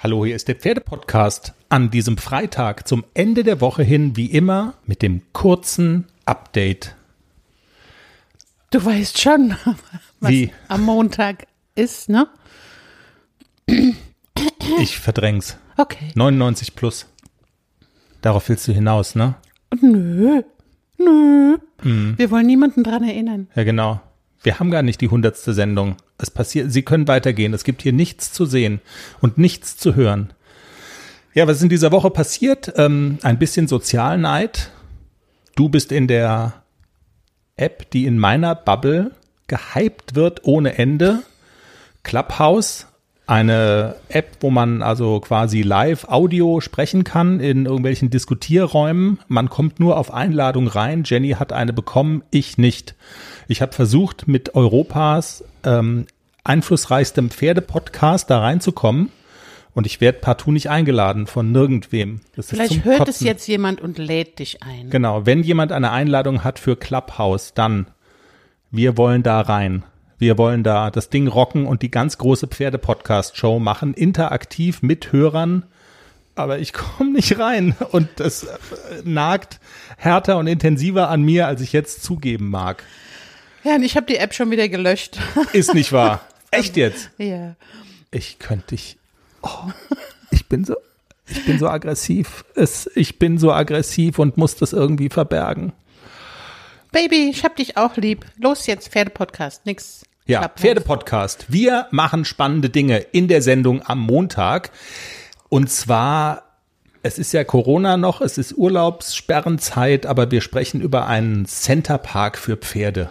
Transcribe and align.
Hallo, 0.00 0.24
hier 0.24 0.36
ist 0.36 0.46
der 0.46 0.54
Pferdepodcast 0.54 1.54
an 1.70 1.90
diesem 1.90 2.18
Freitag 2.18 2.86
zum 2.86 3.04
Ende 3.14 3.42
der 3.42 3.60
Woche 3.60 3.82
hin, 3.82 4.16
wie 4.16 4.26
immer, 4.26 4.74
mit 4.86 5.02
dem 5.02 5.22
kurzen 5.32 6.06
Update. 6.24 6.94
Du 8.70 8.84
weißt 8.84 9.20
schon, 9.20 9.56
was 10.20 10.30
Wie? 10.30 10.52
am 10.68 10.84
Montag 10.84 11.48
ist, 11.74 12.08
ne? 12.08 12.28
Ich 14.80 15.00
verdräng's. 15.00 15.58
Okay. 15.76 16.12
99 16.14 16.76
plus. 16.76 17.06
Darauf 18.20 18.48
willst 18.48 18.68
du 18.68 18.72
hinaus, 18.72 19.16
ne? 19.16 19.34
Nö, 19.80 20.42
nö. 20.96 21.58
Mhm. 21.82 22.14
Wir 22.16 22.30
wollen 22.30 22.46
niemanden 22.46 22.84
dran 22.84 23.02
erinnern. 23.02 23.48
Ja, 23.56 23.64
genau. 23.64 24.00
Wir 24.44 24.60
haben 24.60 24.70
gar 24.70 24.82
nicht 24.82 25.00
die 25.00 25.08
hundertste 25.08 25.54
Sendung. 25.54 25.96
Es 26.18 26.30
passiert, 26.30 26.72
Sie 26.72 26.82
können 26.82 27.06
weitergehen. 27.06 27.54
Es 27.54 27.64
gibt 27.64 27.82
hier 27.82 27.92
nichts 27.92 28.32
zu 28.32 28.44
sehen 28.44 28.80
und 29.20 29.38
nichts 29.38 29.76
zu 29.76 29.94
hören. 29.94 30.32
Ja, 31.32 31.46
was 31.46 31.58
ist 31.58 31.62
in 31.62 31.68
dieser 31.68 31.92
Woche 31.92 32.10
passiert? 32.10 32.72
Ähm, 32.76 33.18
ein 33.22 33.38
bisschen 33.38 33.68
Sozialneid. 33.68 34.72
Du 35.54 35.68
bist 35.68 35.92
in 35.92 36.08
der 36.08 36.64
App, 37.56 37.90
die 37.90 38.06
in 38.06 38.18
meiner 38.18 38.54
Bubble 38.54 39.12
gehypt 39.46 40.14
wird 40.14 40.44
ohne 40.44 40.78
Ende. 40.78 41.22
Clubhouse, 42.02 42.86
eine 43.28 43.96
App, 44.08 44.38
wo 44.40 44.48
man 44.48 44.82
also 44.82 45.20
quasi 45.20 45.60
live 45.60 46.08
Audio 46.08 46.60
sprechen 46.60 47.04
kann 47.04 47.40
in 47.40 47.66
irgendwelchen 47.66 48.08
Diskutierräumen. 48.08 49.20
Man 49.28 49.50
kommt 49.50 49.78
nur 49.80 49.98
auf 49.98 50.12
Einladung 50.12 50.66
rein. 50.66 51.02
Jenny 51.04 51.32
hat 51.32 51.52
eine 51.52 51.74
bekommen, 51.74 52.22
ich 52.30 52.56
nicht. 52.56 52.94
Ich 53.46 53.60
habe 53.60 53.72
versucht, 53.72 54.26
mit 54.28 54.54
Europas 54.54 55.44
ähm, 55.62 56.06
einflussreichstem 56.42 57.30
Pferdepodcast 57.30 58.30
da 58.30 58.40
reinzukommen. 58.40 59.10
Und 59.74 59.86
ich 59.86 60.00
werde 60.00 60.18
partout 60.20 60.50
nicht 60.50 60.70
eingeladen 60.70 61.26
von 61.26 61.52
nirgendwem. 61.52 62.22
Das 62.34 62.48
Vielleicht 62.48 62.84
hört 62.84 63.02
es 63.02 63.16
Kotzen. 63.16 63.26
jetzt 63.26 63.46
jemand 63.46 63.80
und 63.82 63.98
lädt 63.98 64.38
dich 64.38 64.62
ein. 64.62 64.88
Genau, 64.88 65.26
wenn 65.26 65.42
jemand 65.42 65.70
eine 65.70 65.92
Einladung 65.92 66.44
hat 66.44 66.58
für 66.58 66.76
Clubhouse, 66.76 67.52
dann 67.54 67.86
wir 68.70 68.96
wollen 68.96 69.22
da 69.22 69.40
rein. 69.42 69.84
Wir 70.18 70.36
wollen 70.36 70.64
da 70.64 70.90
das 70.90 71.10
Ding 71.10 71.28
rocken 71.28 71.66
und 71.66 71.82
die 71.82 71.90
ganz 71.90 72.18
große 72.18 72.48
Pferde-Podcast-Show 72.48 73.58
machen, 73.60 73.94
interaktiv 73.94 74.82
mit 74.82 75.12
Hörern. 75.12 75.64
Aber 76.34 76.58
ich 76.58 76.72
komme 76.72 77.12
nicht 77.12 77.38
rein 77.38 77.74
und 77.92 78.08
das 78.16 78.44
äh, 78.44 78.56
nagt 79.04 79.60
härter 79.96 80.38
und 80.38 80.46
intensiver 80.46 81.08
an 81.08 81.22
mir, 81.22 81.46
als 81.46 81.60
ich 81.60 81.72
jetzt 81.72 82.02
zugeben 82.02 82.50
mag. 82.50 82.82
Ja, 83.64 83.74
und 83.76 83.82
ich 83.82 83.96
habe 83.96 84.06
die 84.06 84.16
App 84.16 84.34
schon 84.34 84.50
wieder 84.50 84.68
gelöscht. 84.68 85.18
Ist 85.52 85.74
nicht 85.74 85.92
wahr. 85.92 86.20
Echt 86.50 86.76
jetzt? 86.76 87.10
ja. 87.18 87.54
Ich 88.10 88.38
könnte 88.38 88.68
dich. 88.68 88.96
Oh, 89.42 89.70
ich 90.30 90.46
bin 90.46 90.64
so. 90.64 90.76
Ich 91.30 91.44
bin 91.44 91.58
so 91.58 91.68
aggressiv. 91.68 92.44
Es, 92.54 92.90
ich 92.94 93.18
bin 93.18 93.36
so 93.36 93.52
aggressiv 93.52 94.18
und 94.18 94.38
muss 94.38 94.56
das 94.56 94.72
irgendwie 94.72 95.10
verbergen. 95.10 95.72
Baby, 96.90 97.28
ich 97.28 97.44
hab 97.44 97.56
dich 97.56 97.76
auch 97.76 97.96
lieb. 97.98 98.24
Los 98.38 98.66
jetzt, 98.66 98.88
Pferdepodcast. 98.88 99.66
Nix. 99.66 100.06
Ja. 100.28 100.46
Pferdepodcast. 100.46 101.46
Wir 101.48 101.86
machen 101.90 102.26
spannende 102.26 102.68
Dinge 102.68 102.98
in 102.98 103.28
der 103.28 103.40
Sendung 103.40 103.82
am 103.84 103.98
Montag. 103.98 104.70
Und 105.48 105.70
zwar, 105.70 106.42
es 107.02 107.18
ist 107.18 107.32
ja 107.32 107.44
Corona 107.44 107.96
noch, 107.96 108.20
es 108.20 108.36
ist 108.36 108.52
Urlaubssperrenzeit, 108.52 110.04
aber 110.04 110.30
wir 110.30 110.42
sprechen 110.42 110.82
über 110.82 111.06
einen 111.06 111.46
Centerpark 111.46 112.36
für 112.36 112.58
Pferde. 112.58 113.10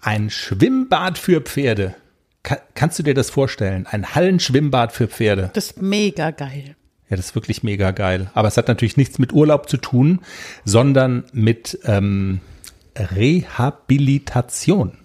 Ein 0.00 0.30
Schwimmbad 0.30 1.16
für 1.16 1.40
Pferde. 1.40 1.94
Ka 2.42 2.58
kannst 2.74 2.98
du 2.98 3.04
dir 3.04 3.14
das 3.14 3.30
vorstellen? 3.30 3.86
Ein 3.86 4.14
Hallenschwimmbad 4.14 4.92
für 4.92 5.06
Pferde. 5.06 5.50
Das 5.54 5.66
ist 5.66 5.80
mega 5.80 6.32
geil. 6.32 6.74
Ja, 7.08 7.16
das 7.16 7.26
ist 7.26 7.34
wirklich 7.36 7.62
mega 7.62 7.92
geil. 7.92 8.30
Aber 8.34 8.48
es 8.48 8.56
hat 8.56 8.68
natürlich 8.68 8.96
nichts 8.96 9.18
mit 9.18 9.32
Urlaub 9.32 9.70
zu 9.70 9.76
tun, 9.76 10.20
sondern 10.64 11.24
mit 11.32 11.78
ähm, 11.84 12.40
Rehabilitation. 12.96 14.98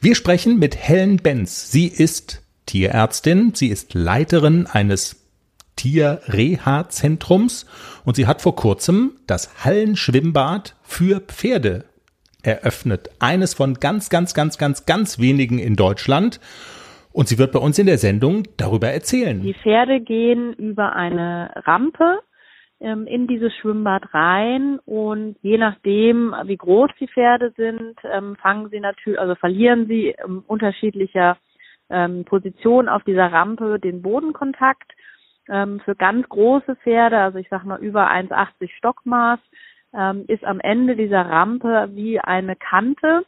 Wir 0.00 0.14
sprechen 0.14 0.58
mit 0.58 0.76
Helen 0.76 1.16
Benz. 1.18 1.70
Sie 1.70 1.86
ist 1.86 2.42
Tierärztin, 2.66 3.52
sie 3.54 3.68
ist 3.68 3.94
Leiterin 3.94 4.66
eines 4.66 5.16
Tierreha-Zentrums 5.76 7.66
und 8.04 8.16
sie 8.16 8.26
hat 8.26 8.42
vor 8.42 8.54
kurzem 8.54 9.12
das 9.26 9.64
Hallenschwimmbad 9.64 10.76
für 10.82 11.20
Pferde 11.20 11.84
eröffnet. 12.42 13.10
Eines 13.18 13.54
von 13.54 13.74
ganz, 13.74 14.10
ganz, 14.10 14.34
ganz, 14.34 14.58
ganz, 14.58 14.86
ganz 14.86 15.18
wenigen 15.18 15.58
in 15.58 15.76
Deutschland. 15.76 16.40
Und 17.12 17.28
sie 17.28 17.38
wird 17.38 17.52
bei 17.52 17.58
uns 17.58 17.78
in 17.78 17.86
der 17.86 17.98
Sendung 17.98 18.44
darüber 18.56 18.88
erzählen. 18.88 19.42
Die 19.42 19.54
Pferde 19.54 20.00
gehen 20.00 20.52
über 20.52 20.94
eine 20.94 21.50
Rampe 21.66 22.20
ähm, 22.80 23.06
in 23.06 23.26
dieses 23.26 23.54
Schwimmbad 23.56 24.14
rein 24.14 24.78
und 24.86 25.36
je 25.42 25.58
nachdem, 25.58 26.34
wie 26.44 26.56
groß 26.56 26.90
die 26.98 27.08
Pferde 27.08 27.52
sind, 27.56 27.96
ähm, 28.04 28.36
fangen 28.36 28.70
sie 28.70 28.80
natürlich, 28.80 29.20
also 29.20 29.34
verlieren 29.34 29.86
sie 29.86 30.14
in 30.24 30.38
unterschiedlicher 30.38 31.36
ähm, 31.90 32.24
Position 32.24 32.88
auf 32.88 33.04
dieser 33.04 33.32
Rampe 33.32 33.78
den 33.78 34.02
Bodenkontakt. 34.02 34.92
Ähm, 35.48 35.80
für 35.80 35.94
ganz 35.94 36.28
große 36.28 36.76
Pferde, 36.76 37.18
also 37.18 37.38
ich 37.38 37.48
sag 37.50 37.64
mal 37.64 37.80
über 37.80 38.10
1,80 38.10 38.70
Stockmaß, 38.78 39.40
ähm, 39.92 40.24
ist 40.28 40.44
am 40.44 40.60
Ende 40.60 40.96
dieser 40.96 41.22
Rampe 41.22 41.90
wie 41.92 42.20
eine 42.20 42.56
Kante 42.56 43.24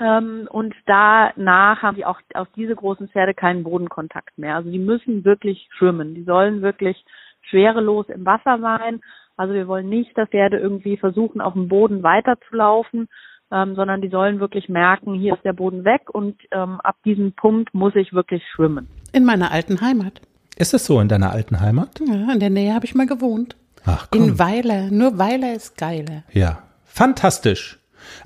ähm, 0.00 0.48
und 0.50 0.74
danach 0.86 1.82
haben 1.82 1.96
die 1.96 2.04
auch 2.04 2.20
auf 2.34 2.48
diese 2.56 2.74
großen 2.74 3.08
Pferde 3.08 3.34
keinen 3.34 3.62
Bodenkontakt 3.62 4.36
mehr. 4.38 4.56
Also 4.56 4.70
die 4.70 4.78
müssen 4.78 5.24
wirklich 5.24 5.68
schwimmen. 5.76 6.14
Die 6.14 6.24
sollen 6.24 6.62
wirklich 6.62 7.04
schwerelos 7.48 8.08
im 8.08 8.24
Wasser 8.24 8.58
sein. 8.60 9.00
Also 9.36 9.54
wir 9.54 9.66
wollen 9.66 9.88
nicht, 9.88 10.16
dass 10.16 10.28
Pferde 10.28 10.58
irgendwie 10.58 10.96
versuchen, 10.96 11.40
auf 11.40 11.54
dem 11.54 11.68
Boden 11.68 12.02
weiterzulaufen, 12.02 13.08
ähm, 13.50 13.74
sondern 13.74 14.00
die 14.00 14.08
sollen 14.08 14.40
wirklich 14.40 14.68
merken, 14.68 15.14
hier 15.14 15.34
ist 15.34 15.44
der 15.44 15.52
Boden 15.52 15.84
weg 15.84 16.02
und 16.12 16.40
ähm, 16.52 16.80
ab 16.82 16.96
diesem 17.04 17.32
Punkt 17.32 17.74
muss 17.74 17.94
ich 17.94 18.12
wirklich 18.12 18.42
schwimmen. 18.54 18.88
In 19.12 19.24
meiner 19.24 19.50
alten 19.50 19.80
Heimat. 19.80 20.20
Ist 20.56 20.72
es 20.72 20.86
so 20.86 21.00
in 21.00 21.08
deiner 21.08 21.32
alten 21.32 21.60
Heimat? 21.60 22.00
Ja, 22.06 22.32
in 22.32 22.40
der 22.40 22.50
Nähe 22.50 22.74
habe 22.74 22.84
ich 22.84 22.94
mal 22.94 23.06
gewohnt. 23.06 23.56
Ach 23.84 24.08
In 24.14 24.38
Weiler. 24.38 24.90
Nur 24.90 25.18
Weiler 25.18 25.54
ist 25.54 25.76
geiler. 25.76 26.22
Ja, 26.32 26.62
fantastisch. 26.84 27.78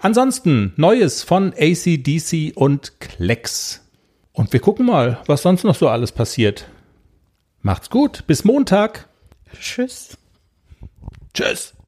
Ansonsten 0.00 0.72
Neues 0.76 1.22
von 1.22 1.52
ACDC 1.52 2.56
und 2.56 3.00
Klecks. 3.00 3.82
Und 4.32 4.52
wir 4.52 4.60
gucken 4.60 4.86
mal, 4.86 5.18
was 5.26 5.42
sonst 5.42 5.64
noch 5.64 5.74
so 5.74 5.88
alles 5.88 6.12
passiert. 6.12 6.66
Macht's 7.66 7.90
gut, 7.90 8.28
bis 8.28 8.44
Montag. 8.44 9.08
Tschüss. 9.58 10.16
Tschüss. 11.34 11.74